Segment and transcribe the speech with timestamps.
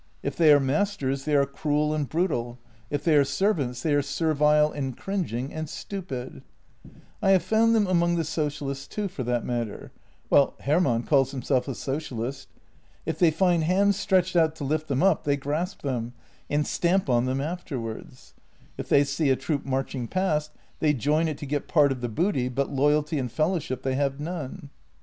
[0.23, 2.57] If they are masters, they are cruel and brutal;
[2.89, 6.41] if they are serv ants, they are servile and cringing— and stupid.
[7.21, 9.91] I have found them among the socialists too, for that matter—
[10.31, 12.49] well, Hermann calls himself a socialist.
[13.05, 16.13] If they find hands stretched out to lift them up, they grasp them—
[16.49, 18.33] and stamp on them afterwards.
[18.79, 22.09] If they see a troop marching past, they join it to get part of the
[22.09, 24.71] booty, but loyalty and fellowship they have none.